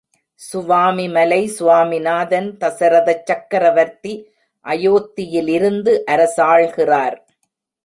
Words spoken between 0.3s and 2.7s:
Swamimalai Swaminathan